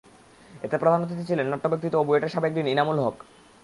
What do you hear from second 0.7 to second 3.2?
প্রধান অতিথি ছিলেন নাট্যব্যক্তিত ও বুয়েটের সাবেক ডিন ইনামুল হক।